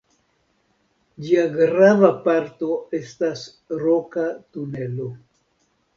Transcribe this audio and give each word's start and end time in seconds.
Ĝia 1.25 1.43
grava 1.57 2.09
parto 2.25 2.71
estas 3.01 3.47
Roka 3.85 4.29
tunelo. 4.57 5.07